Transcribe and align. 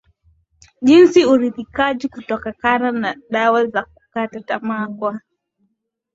jinsi 0.81 1.25
uridhikaji 1.25 2.09
kutokakana 2.09 2.91
na 2.91 3.15
dawa 3.29 3.65
zakukata 3.67 4.41
tamaa 4.41 4.87
kwa 4.87 5.21